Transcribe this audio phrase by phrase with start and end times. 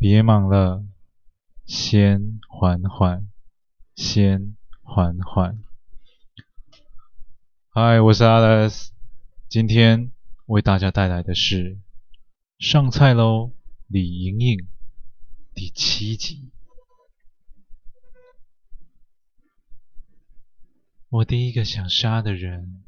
[0.00, 0.84] 别忙了，
[1.66, 3.28] 先缓缓，
[3.96, 5.64] 先缓缓。
[7.70, 8.90] 嗨，我是 Alex，
[9.48, 10.12] 今天
[10.46, 11.74] 为大家带来的是
[12.60, 13.50] 《上菜喽，
[13.88, 14.58] 李莹莹》
[15.52, 16.52] 第七集。
[21.08, 22.84] 我第一个想杀的人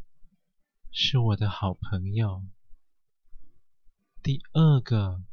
[0.92, 2.44] 是我的好朋友，
[4.22, 5.24] 第二个。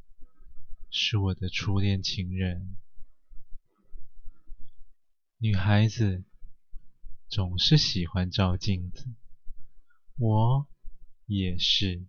[0.90, 2.78] 是我的初恋情人。
[5.38, 6.24] 女孩子
[7.30, 9.08] 总是喜欢照镜子，
[10.18, 10.68] 我
[11.26, 12.06] 也是。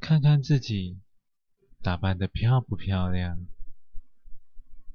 [0.00, 0.98] 看看自己
[1.82, 3.46] 打扮得漂不漂亮，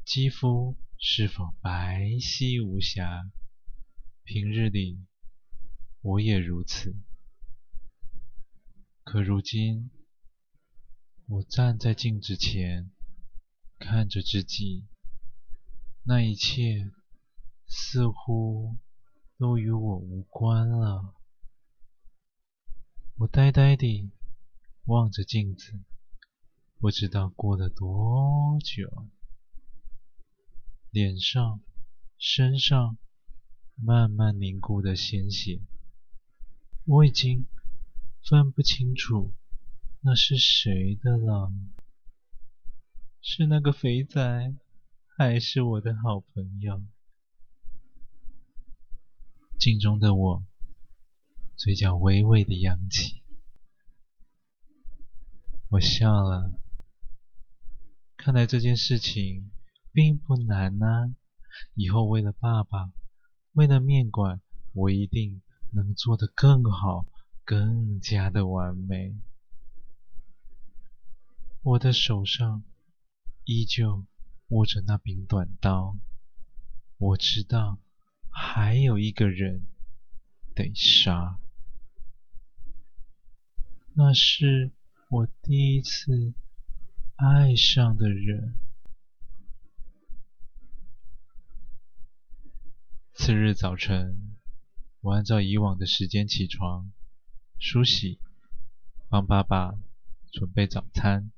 [0.04, 3.30] 肌肤是否白皙无瑕。
[4.24, 4.98] 平日里
[6.02, 6.96] 我也如此，
[9.04, 9.92] 可如今。
[11.28, 12.92] 我站在镜子前，
[13.80, 14.86] 看着自己，
[16.04, 16.92] 那一切
[17.68, 18.78] 似乎
[19.40, 21.16] 都与我无关了。
[23.18, 24.12] 我呆呆地
[24.86, 25.74] 望着镜子，
[26.78, 29.08] 不知道过了多久，
[30.92, 31.60] 脸上、
[32.20, 33.00] 身上
[33.74, 35.60] 慢慢凝固的鲜血，
[36.86, 37.48] 我已经
[38.22, 39.34] 分不清楚。
[40.08, 41.52] 那是谁的了？
[43.24, 44.54] 是那个肥仔，
[45.18, 46.84] 还是我的好朋友？
[49.58, 50.46] 镜中的我，
[51.56, 53.24] 嘴角微微的扬起，
[55.70, 56.54] 我笑了。
[58.16, 59.50] 看来这件事情
[59.92, 61.16] 并不难啊！
[61.74, 62.92] 以后为了爸爸，
[63.54, 64.40] 为了面馆，
[64.74, 67.08] 我一定能做得更好，
[67.44, 69.16] 更加的完美。
[71.66, 72.64] 我的手上
[73.44, 74.06] 依旧
[74.50, 75.98] 握着那柄短刀，
[77.00, 77.80] 我知道
[78.30, 79.66] 还有一个人
[80.54, 81.40] 得杀，
[83.96, 84.74] 那是
[85.10, 86.36] 我第一次
[87.16, 88.56] 爱上的人。
[93.16, 94.36] 次日早晨，
[95.02, 96.92] 我按照以往的时间起床、
[97.58, 98.20] 梳洗，
[99.10, 99.74] 帮爸爸
[100.32, 101.32] 准备早餐。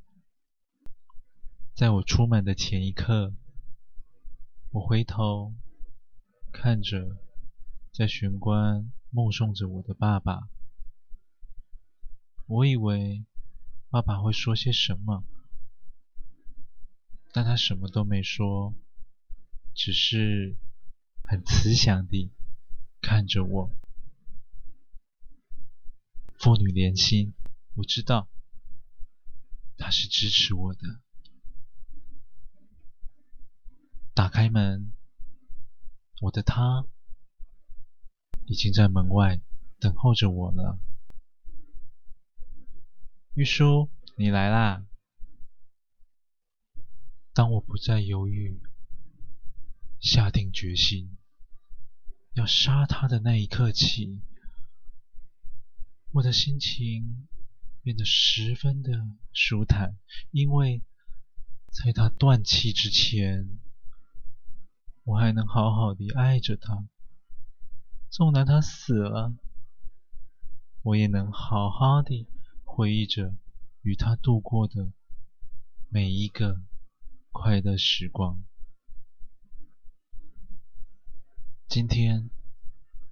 [1.77, 3.35] 在我出门的前一刻，
[4.71, 5.53] 我回头
[6.51, 7.19] 看着
[7.93, 10.49] 在玄关目送着我的爸爸。
[12.47, 13.23] 我以为
[13.91, 15.23] 爸爸会说些什么，
[17.31, 18.73] 但他什么都没说，
[19.75, 20.57] 只是
[21.25, 22.31] 很慈祥地
[23.03, 23.71] 看着我。
[26.39, 27.35] 父女连心，
[27.75, 28.27] 我知道
[29.77, 31.01] 他是支持我的。
[34.27, 34.91] 打开门，
[36.19, 36.85] 我的他
[38.45, 39.39] 已经在门外
[39.79, 40.77] 等候着我了。
[43.35, 44.85] 玉书，你来啦！
[47.33, 48.59] 当我不再犹豫，
[50.01, 51.17] 下定决心
[52.33, 54.21] 要杀他的那一刻起，
[56.11, 57.29] 我的心情
[57.81, 58.91] 变得十分的
[59.31, 59.97] 舒坦，
[60.31, 60.83] 因为
[61.71, 63.57] 在他断气之前。
[65.07, 66.85] 我还能好好的爱着他，
[68.09, 69.33] 纵然他死了，
[70.81, 72.27] 我也能好好的
[72.65, 73.33] 回忆着
[73.83, 74.91] 与他度过的
[75.87, 76.59] 每一个
[77.31, 78.43] 快乐时光。
[81.69, 82.29] 今天，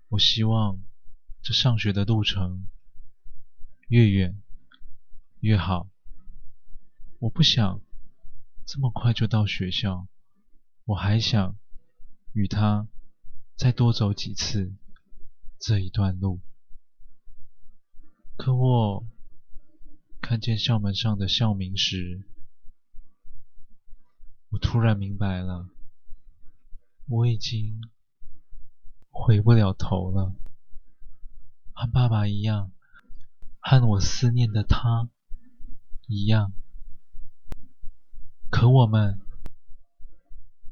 [0.10, 0.84] 我希望
[1.42, 2.68] 这上学的路程
[3.88, 4.44] 越远
[5.40, 5.88] 越好。
[7.20, 7.80] 我不想
[8.66, 10.10] 这么快就到学校，
[10.84, 11.56] 我还想。
[12.36, 12.90] 与他
[13.56, 14.74] 再多走几次
[15.58, 16.42] 这一段路，
[18.36, 19.08] 可我
[20.20, 22.26] 看见校门上的校名时，
[24.50, 25.70] 我突然明白了，
[27.08, 27.80] 我已经
[29.10, 30.36] 回不了头了，
[31.72, 32.74] 和爸爸一样，
[33.62, 35.08] 和我思念的他
[36.08, 36.52] 一样，
[38.50, 39.25] 可我们。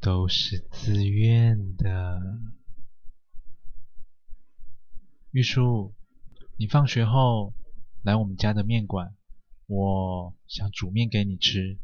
[0.03, 2.41] 都是自愿的。
[5.31, 5.93] 玉书，
[6.57, 7.53] 你放学后
[8.01, 9.15] 来我们家的面馆，
[9.65, 11.79] 我想煮面给你吃。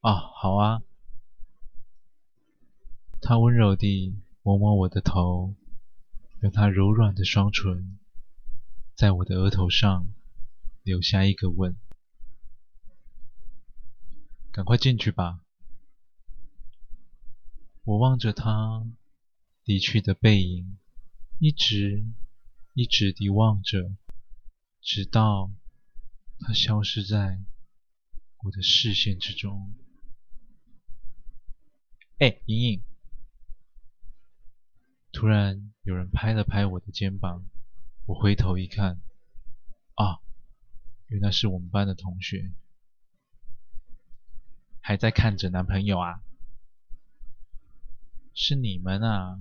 [0.00, 0.82] 啊，好啊。
[3.22, 5.54] 他温柔地摸摸我的头，
[6.42, 7.96] 用他柔软的双唇
[8.96, 10.08] 在我的额头上
[10.82, 11.76] 留下一个吻。
[14.50, 15.43] 赶快进去吧。
[17.84, 18.86] 我望着他
[19.64, 20.78] 离去的背影，
[21.38, 22.06] 一直
[22.72, 23.94] 一直地望着，
[24.80, 25.50] 直到
[26.40, 27.40] 他消失在
[28.42, 29.74] 我的视线之中。
[32.18, 32.82] 哎，莹莹！
[35.12, 37.44] 突然有人拍了拍我的肩膀，
[38.06, 39.02] 我回头一看，
[39.94, 40.20] 啊，
[41.08, 42.50] 原来是我们班的同学。
[44.80, 46.22] 还在看着男朋友啊？
[48.36, 49.38] 是你们啊？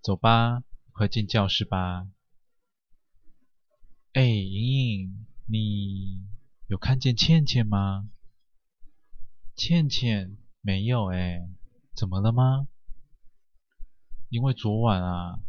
[0.00, 2.08] 走吧，快进教室吧。
[4.14, 6.26] 哎，莹莹，你
[6.68, 8.08] 有看见倩倩吗？
[9.54, 11.50] 倩倩没有哎，
[11.94, 12.66] 怎么了吗？
[14.30, 15.40] 因为昨晚啊，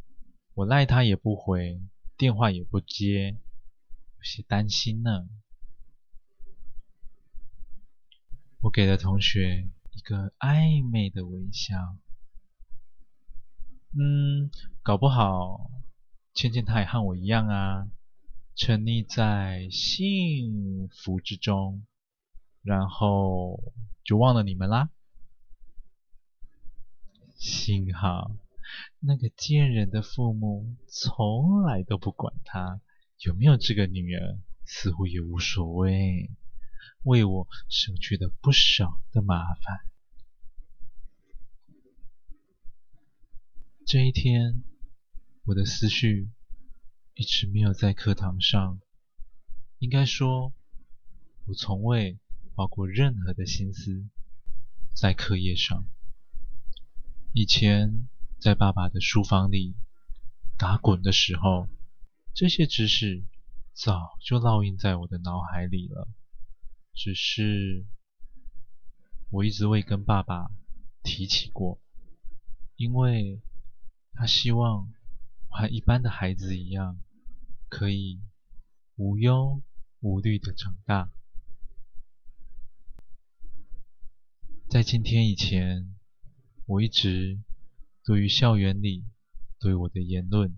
[0.54, 1.82] 我赖他也不回，
[2.18, 3.38] 电话也不接，
[4.18, 5.30] 有些担心呢。
[8.60, 11.98] 我给了同学一个暧昧的微笑。
[13.92, 14.52] 嗯，
[14.84, 15.72] 搞不好
[16.34, 17.88] 倩倩她也和我一样啊，
[18.56, 21.86] 沉溺在幸福之中，
[22.62, 23.60] 然后
[24.04, 24.90] 就忘了你们啦。
[27.38, 28.32] 幸好。
[29.00, 32.82] 那个贱人的父母从来都不管他
[33.18, 36.30] 有没有这个女儿，似乎也无所谓，
[37.04, 39.80] 为我省去了不少的麻烦。
[43.92, 44.62] 这一天，
[45.46, 46.30] 我的思绪
[47.16, 48.80] 一直没有在课堂上，
[49.80, 50.54] 应该说，
[51.48, 52.20] 我从未
[52.54, 54.06] 花过任何的心思
[54.94, 55.88] 在课业上。
[57.34, 58.08] 以前。
[58.40, 59.76] 在爸爸的书房里
[60.58, 61.68] 打滚的时候，
[62.34, 63.26] 这些知识
[63.74, 66.08] 早就烙印在我的脑海里了。
[66.94, 67.86] 只是
[69.30, 70.52] 我一直未跟爸爸
[71.04, 71.82] 提起过，
[72.78, 73.42] 因为
[74.20, 74.92] 他希望
[75.48, 77.00] 我和一般的孩子一样，
[77.70, 78.20] 可以
[78.98, 79.62] 无忧
[80.02, 81.10] 无虑的长大。
[84.70, 85.96] 在今天以前，
[86.66, 87.40] 我一直。
[88.04, 89.06] 对于校园里
[89.60, 90.58] 对我的言论，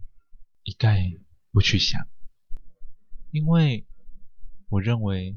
[0.64, 1.12] 一概
[1.52, 2.08] 不去想，
[3.30, 3.86] 因为
[4.70, 5.36] 我认为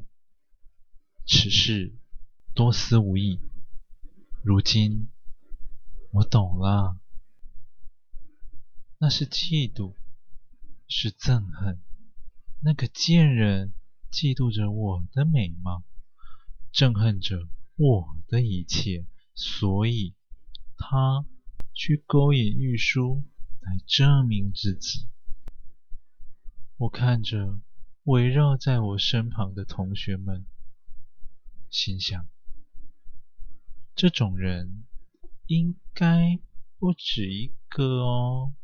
[1.27, 1.95] 此事
[2.55, 3.41] 多思无益。
[4.43, 5.09] 如今
[6.13, 6.99] 我懂了，
[9.05, 9.93] 那是嫉妒，
[10.89, 11.79] 是憎恨。
[12.63, 13.75] 那个贱人
[14.11, 15.85] 嫉妒着我的美貌，
[16.73, 17.47] 憎恨着
[17.77, 19.05] 我的一切，
[19.35, 20.15] 所以
[20.79, 21.27] 他。
[21.75, 23.25] 去勾引玉书
[23.61, 25.09] 来证明自己。
[26.77, 27.61] 我看着
[28.05, 30.47] 围绕在我身旁的同学们，
[31.69, 32.27] 心想：
[33.97, 34.85] 这种人
[35.47, 36.39] 应该
[36.79, 38.55] 不止一个哦。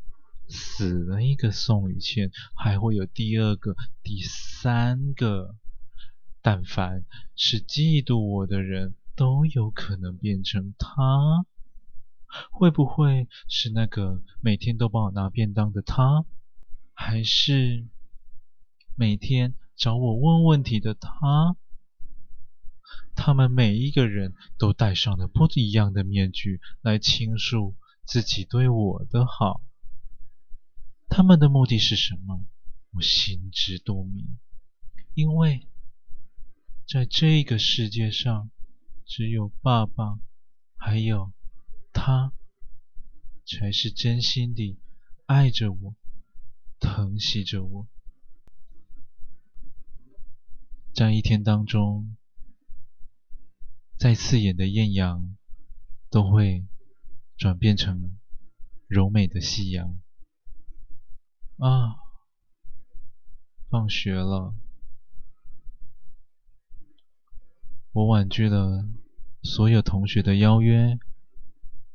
[0.51, 5.55] 死了一个宋雨倩，还会有第二个、第三个。
[6.43, 7.05] 但凡
[7.35, 11.45] 是嫉妒我的人，都有可能变成他。
[12.49, 16.25] 会不会是那个每天都帮我拿便当的他？
[16.93, 17.85] 还是
[18.95, 21.55] 每天找我问问题的他？
[23.15, 29.61] 他们每一个人都戴上了不一样的面具来倾诉自己对我的好。
[31.13, 32.45] 他们的目的是什么？
[32.91, 34.39] 我心知肚明。
[35.13, 35.67] 因为
[36.87, 38.49] 在这个世界上，
[39.05, 40.21] 只有爸爸，
[40.77, 41.33] 还有……
[41.91, 42.31] 他
[43.45, 44.79] 才是真心地
[45.25, 45.95] 爱着我，
[46.79, 47.89] 疼惜着我。
[50.93, 52.15] 在一天当中，
[53.97, 55.35] 再刺眼的艳阳
[56.09, 56.65] 都会
[57.35, 58.17] 转变成
[58.87, 59.99] 柔美的夕阳。
[61.61, 61.99] 啊，
[63.69, 64.55] 放学了，
[67.91, 68.89] 我婉拒了
[69.43, 70.97] 所有同学的邀约。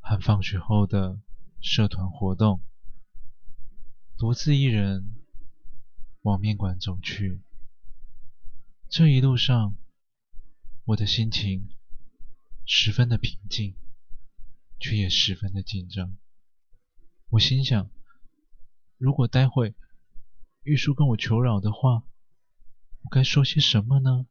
[0.09, 1.21] 和放学后的
[1.61, 2.61] 社团活动，
[4.17, 5.17] 独自一人
[6.23, 7.43] 往面馆走去。
[8.89, 9.75] 这一路上，
[10.85, 11.71] 我的心情
[12.65, 13.75] 十分的平静，
[14.79, 16.17] 却也十分的紧张。
[17.31, 17.91] 我心想，
[18.99, 19.75] 如果待会
[20.63, 22.03] 玉书跟我求饶的话，
[23.03, 24.27] 我该说些什么呢？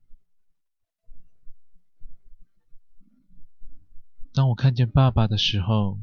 [4.33, 5.99] 当我看见爸爸的时候，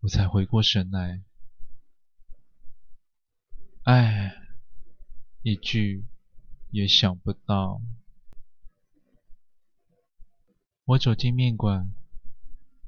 [0.00, 1.24] 我才回过神来。
[3.84, 4.36] 唉，
[5.42, 6.04] 一句
[6.70, 7.80] 也想不到。
[10.84, 11.92] 我走进面馆，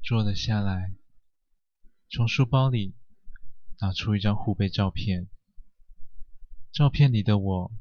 [0.02, 0.92] 坐了下来，
[2.08, 2.94] 从书包里
[3.80, 5.28] 拿出一张护背照片。
[6.72, 7.72] 照片里的我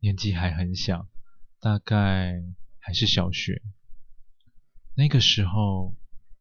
[0.00, 1.08] 年纪还很小，
[1.60, 2.42] 大概
[2.78, 3.62] 还是小学。
[4.94, 5.94] 那个时候，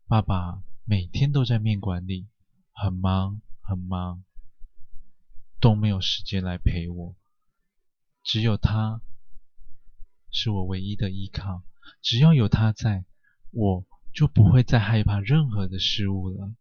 [0.07, 2.27] 爸爸每天都在面馆里，
[2.73, 4.23] 很忙很忙，
[5.59, 7.15] 都没有时间来陪我。
[8.23, 9.01] 只有他，
[10.31, 11.63] 是我唯一的依靠。
[12.01, 13.05] 只要有他在，
[13.51, 16.53] 我就不会再害怕任何的事物了。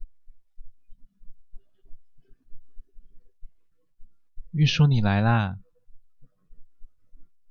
[4.52, 5.60] 玉书，你来啦！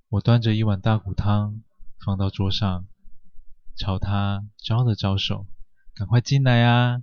[0.10, 1.64] 我端着一碗大骨汤
[2.04, 2.88] 放到桌上。
[3.78, 5.48] 朝他招了招手，
[5.94, 7.02] 赶快进来啊！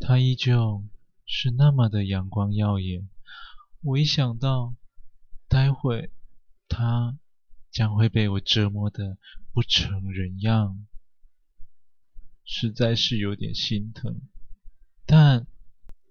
[0.00, 0.84] 他依旧
[1.24, 3.08] 是那么的阳光耀眼。
[3.82, 4.74] 我一想到
[5.46, 6.10] 待会
[6.68, 7.16] 他
[7.70, 9.16] 将会被我折磨得
[9.52, 10.84] 不成人样，
[12.44, 14.20] 实在是有点心疼。
[15.04, 15.46] 但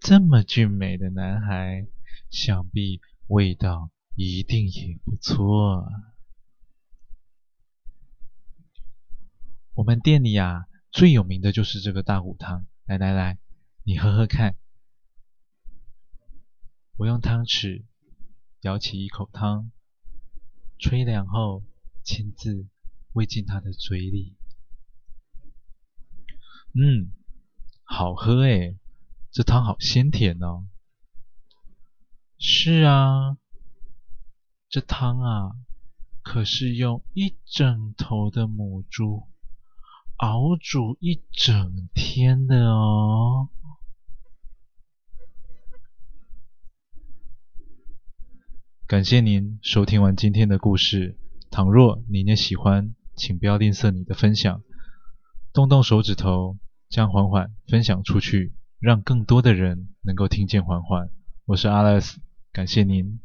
[0.07, 1.87] 这么俊美的男孩，
[2.29, 5.89] 想必味道一定也不错。
[9.73, 12.67] 我们店里啊，最有名的就是这个大骨汤。
[12.85, 13.39] 来来来，
[13.81, 14.55] 你喝喝看。
[16.97, 17.85] 我用汤匙
[18.61, 19.71] 舀起一口汤，
[20.77, 21.63] 吹凉后
[22.03, 22.67] 亲自
[23.13, 24.35] 喂进他的嘴里。
[26.75, 27.11] 嗯，
[27.83, 28.77] 好喝诶，
[29.35, 30.65] 这汤好鲜甜哦。
[32.39, 33.35] 是啊，
[34.69, 35.51] 这汤啊，
[36.23, 39.27] 可是用一整头的母猪。
[40.19, 43.49] 熬煮一整天的哦。
[48.87, 51.19] 感谢您收听完今天的故事。
[51.51, 54.63] 倘若您也喜欢，请不要吝啬你的分享，
[55.51, 61.09] 动动手指头，将缓缓分享出去，让更多的人能够听见缓缓。
[61.45, 62.15] 我是 Alex，
[62.51, 63.19] 感谢您。